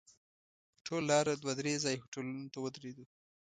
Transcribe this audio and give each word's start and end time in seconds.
په 0.73 0.79
ټوله 0.85 1.05
لاره 1.11 1.33
دوه 1.35 1.53
درې 1.59 1.73
ځایه 1.83 2.01
هوټلونو 2.01 2.45
ته 2.53 2.57
ودرېدو. 2.61 3.05